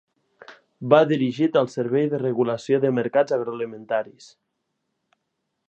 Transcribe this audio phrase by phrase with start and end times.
[0.93, 4.31] Va dirigit al Servei de Regulació de Mercats Agroalimentaris.